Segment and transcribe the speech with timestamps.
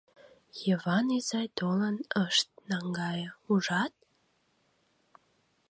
[0.63, 2.35] Йыван изай толын ыш
[2.69, 3.93] наҥгае, ужат!